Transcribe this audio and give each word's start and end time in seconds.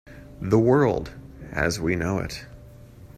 The 0.41 0.57
World 0.57 1.11
as 1.51 1.79
we 1.79 1.95
know 1.95 2.17
it. 2.17 2.47